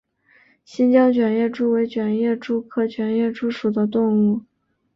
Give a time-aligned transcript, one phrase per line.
[0.65, 4.41] 新疆卷叶蛛为卷叶蛛科卷叶蛛属的动物。